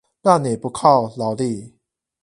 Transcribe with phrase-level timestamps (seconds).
[0.03, 0.03] 讓
[0.43, 1.75] 你不靠勞力